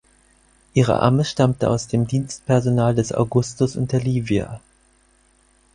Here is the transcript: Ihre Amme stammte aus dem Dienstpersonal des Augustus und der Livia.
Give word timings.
Ihre 0.73 0.99
Amme 0.99 1.23
stammte 1.23 1.69
aus 1.69 1.85
dem 1.87 2.07
Dienstpersonal 2.07 2.95
des 2.95 3.13
Augustus 3.13 3.75
und 3.75 3.91
der 3.91 4.01
Livia. 4.01 4.59